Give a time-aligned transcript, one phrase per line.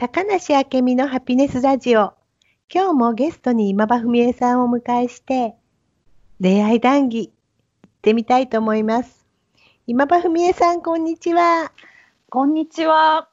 [0.00, 2.14] 高梨明美のハピネスラジオ。
[2.72, 5.56] 今日もゲストに今場文江さんをお迎えして、
[6.40, 7.32] 恋愛談義、
[7.82, 9.26] 行ってみたいと思います。
[9.88, 11.72] 今場文江さん、こんにちは。
[12.30, 13.28] こんにちは。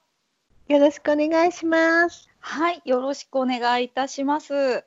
[0.67, 2.27] よろしくお願いします。
[2.39, 4.83] はい、よろしくお願いいたします。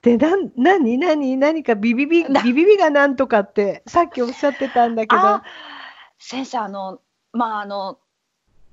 [0.00, 5.44] で、なん、なになに何かビビビ、なビビビがなんとかって、さっきおっしゃってたんだけどあ、
[6.18, 7.02] 先生、あの、
[7.34, 7.98] まあ、あの。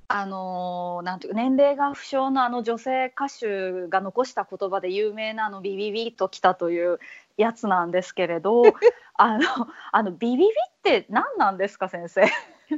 [0.10, 7.00] あのなんていうか年齢が不詳のあの女性歌手が残した言葉で有名なあのビビビときたという
[7.36, 8.64] やつなんですけれど
[9.16, 9.44] あの
[9.92, 12.26] あのビビビって何なんですか先生？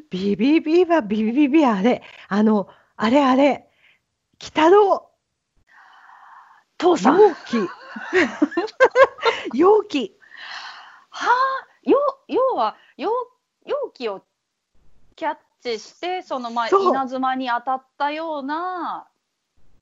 [0.09, 3.67] ビビビはビビビあれ、あの、あれあれ、
[4.37, 5.09] 北郎、
[6.77, 7.70] 父さん容器。
[9.53, 10.15] 容器。
[11.09, 13.11] はあよ要は容
[13.65, 14.23] 容器を
[15.15, 19.08] キャッチしてそのまあ稲妻に当たったような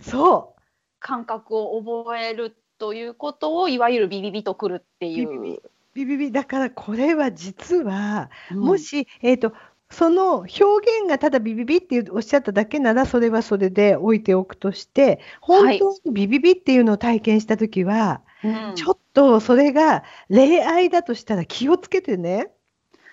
[0.01, 0.61] そう。
[0.99, 5.29] 感覚を覚えるということをいわゆるビビビとくるっていう。
[5.29, 5.61] ビビビ。
[5.93, 6.31] ビビビ。
[6.31, 8.59] だからこれは実は、うん。
[8.59, 9.53] もし、えー、と
[9.89, 18.75] その表現がただビビビっておっしゃっただけならそれはそれで置いておくとして本当にビビビっていうのを体験した時は、うん。
[18.75, 22.51] ちょっとそれが恋愛だとしたら気をつけてね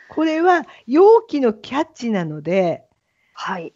[0.08, 2.84] これは容器のキャッチなので
[3.32, 3.72] はい。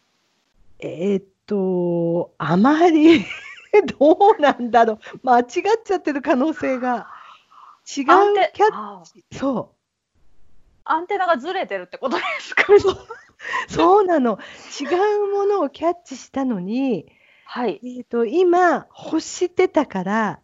[0.81, 3.25] えっ、とあまり
[3.99, 5.47] どうなんだろう間違っ
[5.85, 7.09] ちゃってる可能性が
[7.87, 8.05] 違う
[8.55, 9.79] キャッあチそう
[10.85, 12.65] アンテナがずれてるってことですか？
[13.69, 14.39] そうなの。
[14.81, 14.85] 違
[15.25, 17.13] うものをキャッチしたのに、
[17.45, 17.79] はい。
[17.83, 20.41] えー、と今欲してたから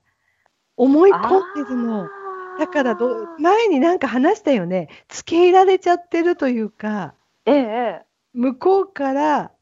[0.77, 2.09] 思い込んでるの。
[2.59, 4.89] だからど前になんか話したよね。
[5.09, 7.15] 付け入られちゃってるというか、
[7.47, 7.61] えええ
[8.03, 8.07] え。
[8.33, 9.53] 向こうから、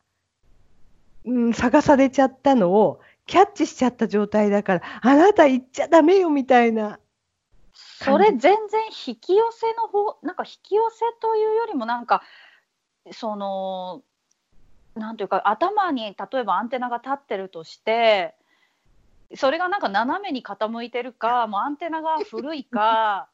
[1.24, 6.98] うん、探されちゃったのをキャッチしちゃった状態だから、あなた行っちゃダメよみたいな。
[7.74, 8.56] それ全然
[9.06, 12.22] 引き寄せの方なんか引き寄せというよりもなんか
[13.12, 14.02] その
[14.94, 18.34] なんていうか頭に例えばアンテナが立ってるとして
[19.34, 23.28] それがなんか斜めに傾いてるか もうアンテナが古いか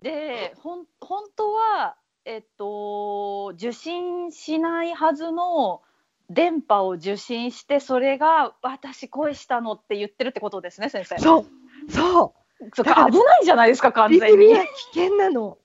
[0.00, 5.82] でほん本当はえっと受信しないはずの
[6.30, 11.18] 電波を受信してそれが私恋したのって言ってるってことですね先生。
[11.18, 11.46] そう、
[11.90, 12.42] そう。
[12.74, 14.38] そう危ないじゃないですか完ビ全に。
[14.38, 15.58] ビビは危険なの。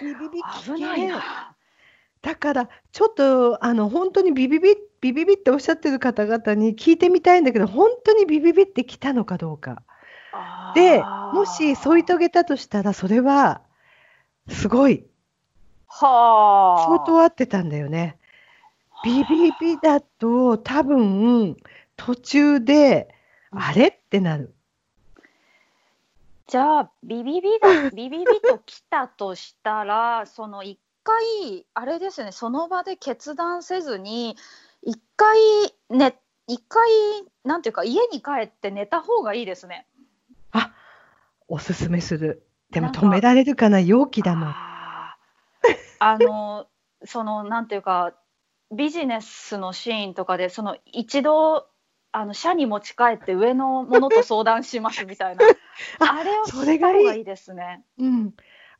[0.00, 0.14] ビ
[0.76, 1.53] 危ないな。
[2.24, 9.82] だからちょっとあの本当にビビビビビビっておっしゃってる方々に聞いてみたいんだけど本当にビビビってきたのかどうか。
[10.74, 11.02] で
[11.34, 13.60] もし添い遂げたとしたらそれは
[14.48, 15.04] すごい
[15.86, 18.16] はあ、相当合ってたんだよね。
[19.04, 21.56] ビビビだと多分
[21.96, 23.14] 途中で
[23.50, 24.54] あれってなる。
[26.46, 34.36] じゃあビビビだビビビと来たとしたらその一回あれですねその場で決断せずに
[34.82, 35.38] 一回
[35.90, 36.82] ね一回
[37.44, 39.86] なんていうか家に帰って寝た方がいいですね。
[40.52, 40.72] あ
[41.48, 42.46] おすすめする。
[42.70, 44.48] でも止められるかな容器だもん。
[44.48, 46.66] あーあの
[47.04, 48.14] そのなんていうか
[48.72, 51.66] ビジネスのシーンとかでその一度
[52.12, 55.44] あの社に持ち帰って上のものと相談しますみたいな
[56.00, 57.84] あ あれをそれがいいですね。
[57.98, 58.34] うん、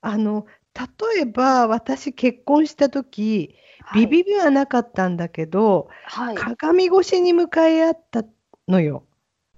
[0.05, 3.55] あの例えば私結婚した時
[3.95, 8.25] ビビビはなかったんだけど、はい、鏡越しに向かい合った
[8.69, 9.05] のよ。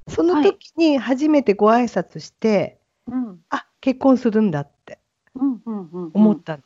[0.09, 3.41] その時に初めてご挨拶して、うん。
[3.51, 4.99] あ結婚するんだって
[5.34, 6.63] 思ったの。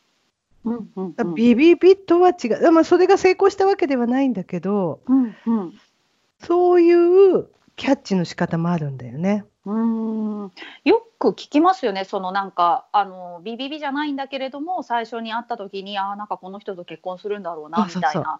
[0.63, 5.73] うんうんビビビとは違う、まあ、それが成功したわけではないんだけどうんうん。
[6.39, 9.45] そういうキャッチの仕方もあるんだよね。
[9.65, 10.51] うーん。
[10.83, 18.39] よく聞きますよね、そのなんかあのビビビじゃないんだけれども最初に会った時にあーなんかこの人と結婚するんだろうなみたいな。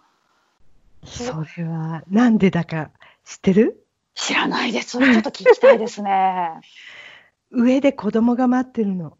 [1.04, 2.90] それはなんでだか
[3.24, 3.86] 知ってる？
[4.14, 4.90] 知らないです。
[4.90, 6.60] それちょっと聞きたいですね。
[7.50, 9.16] 上で子供が待ってるの。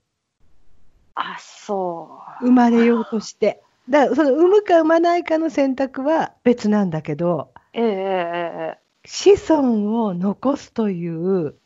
[1.15, 2.45] あそう。
[2.45, 3.63] 生まれようとして。
[3.89, 8.79] だからその産むか産まないかの選択は別なんだけどええええええ。
[9.05, 11.57] 子孫を残すといううん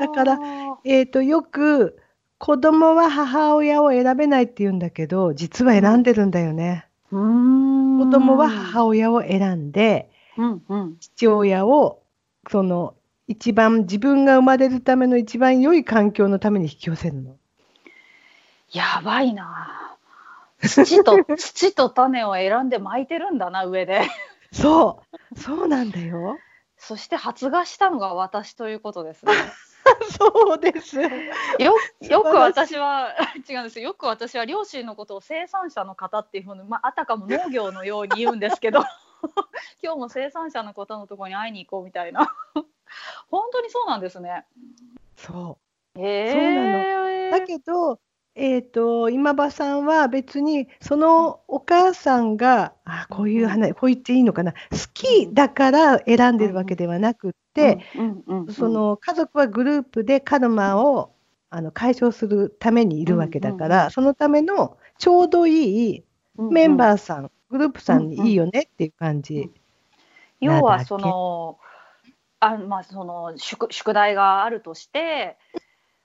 [0.00, 0.38] だから
[0.84, 1.98] えー、とよく
[2.38, 6.86] 子供は母親を選べないって言うんだけど実は選んでるんだよね。
[7.10, 12.02] うーん子供は母親を選んでうんうん父親を
[12.50, 12.94] その
[13.26, 17.36] 一番自分が生まれるための一番良い環境のために引き寄せるの。
[18.72, 19.96] やばいな
[20.60, 24.02] 土と 土と種を選んで巻いてるんだな上で。
[24.52, 25.02] そ
[25.34, 26.38] うそうなんだよ。
[26.76, 29.32] そして発芽したのが私ということですね。
[30.16, 31.00] そうです。
[31.00, 31.10] よ
[32.00, 33.14] よく私は
[33.48, 38.80] 違うんですよよく私は両親のことを生産者の方っていうふうに、まあ、あたかも農業のように言うんですけど
[39.82, 42.32] 今日も生産者の方のところに会いに行こうみたいな
[43.30, 44.46] 本当にそうなんですね。
[45.16, 45.58] そ
[45.96, 46.00] う。
[46.00, 47.98] へそうなえだけど、
[48.38, 54.58] えっ、と、今場さんは別に、そのお母さんが、あ、こういう話、こう言っていいのかな、好
[54.94, 61.12] きだから選んでるわけではなくって、、うんうんうんその家族はグループでカルマを
[61.50, 63.90] あの解消するためにいるわけだから、うんうんうん。
[63.90, 66.04] そのためのちょうどいい
[66.36, 69.34] メンバーさん、グループさんにいいよねっていう感じ。
[69.34, 69.60] なだけ。
[70.40, 71.58] 要はその
[72.38, 75.36] あまあその宿宿題があるとして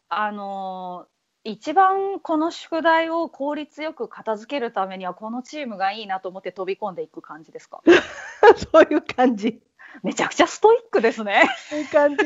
[0.09, 1.05] あの
[1.45, 7.81] 一番この宿題を効率よく片付けるためにはこのチームがいいなと思って飛び込んでいく感じですか？
[8.71, 9.61] そういう感じ。
[10.01, 11.43] めちゃくちゃストイックですね。
[11.69, 12.23] そういう感じ。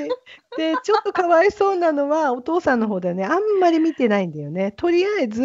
[0.55, 3.25] で、ちょっとかわいそうなのは、お父さんの方だよね。
[3.25, 4.71] あんまり見てないんだよね。
[4.71, 5.43] とりあえず、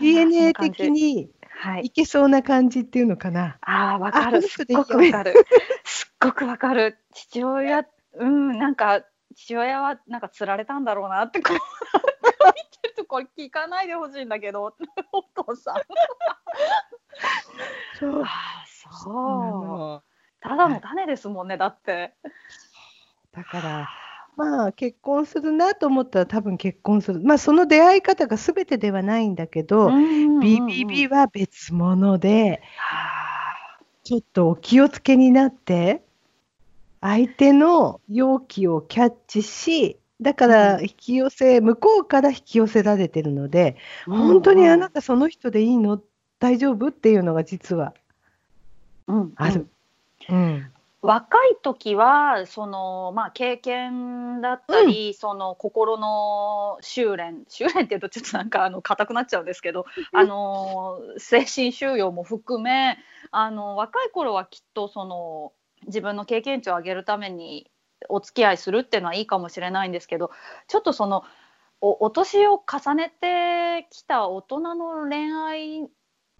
[0.00, 3.58] DNA 的にはいいけそうな感じっていうのかな。
[3.60, 5.34] ああわかるすっごくわかる
[5.84, 7.84] すっごくわかる父親
[8.14, 9.02] うんなんか
[9.36, 11.60] 父親はなんか釣られたんだろうなってこう見
[12.80, 14.74] てるとこれ聞かないでほしいんだけど。
[15.12, 15.74] お父さん。
[17.98, 18.22] そう。
[18.22, 20.10] ああそう。
[20.40, 22.14] ただの種ですもんねだって。
[23.32, 23.88] だから、
[24.36, 27.20] まあ、結婚するなと思ったら多分結婚する。
[27.20, 32.62] まあ、その出会い方が全てではないんだけど、BBB は別物で、
[34.02, 36.02] ちょっとお気をつけになって、
[37.02, 43.76] 相手の容器をキャッチし、だから引き寄せ、向こうから引き寄せられてるので、
[44.06, 46.02] 本当にあなたその人でいいの？
[46.38, 46.88] 大丈夫？
[46.88, 47.94] っていうのが実は
[49.06, 49.32] うん。
[49.36, 49.66] ある。
[50.28, 50.70] うん。
[51.02, 62.98] 若い時はその、まあ、経験だったり、その心の修練修練っていうとちょっとなんかあの硬くなっちゃうんですけど、あの精神修養も含め
[63.30, 65.52] あの若い頃はきっとその
[65.86, 67.70] 自分の経験値を上げるために
[68.08, 70.30] お付き合いするっていうのはいいかもしれないんですけど
[70.68, 71.24] ちょっとその
[71.80, 75.88] おお年を重ねてきた大人の恋愛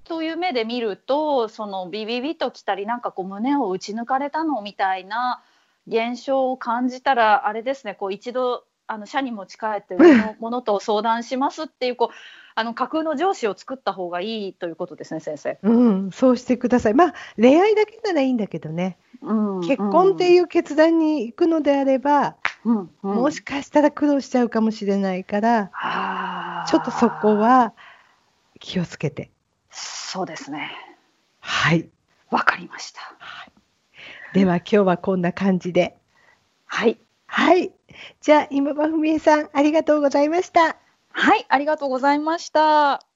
[0.05, 5.43] という目で見るとそのビビビときたりなんかこう胸を打ち抜かれたのみたいな
[5.87, 12.15] 現象を感じたらあれですねこう一度あの社に持ち帰って上のものと相談しますっていうこう
[12.57, 15.59] あの架空の上司を作った方がいいということですね先生。
[15.63, 16.95] うん、そうしてください。
[16.95, 22.35] まあ、恋愛だけならいいんだけどね、結婚ってういう決断に行くのであれば、ん、
[22.65, 27.75] うんうんもしかしたら苦労しちゃうかもしれないから、あーちょっとそこは
[28.59, 29.31] 気をつけて。
[29.71, 30.73] そうですね
[31.41, 31.89] はい。
[32.31, 33.01] わかりました。
[34.33, 35.97] では今日はこんな感じで。
[36.67, 37.73] はいはい。
[38.21, 40.77] じゃあ、今場文江さん、ありがとうございました。
[41.13, 43.10] はいありがとうございました。